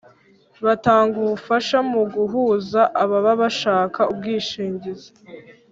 Batanga 0.65 1.15
ubufasha 1.23 1.77
mu 1.91 2.01
guhuza 2.13 2.81
ababa 3.03 3.31
bashaka 3.41 3.99
ubwishingizi 4.11 5.09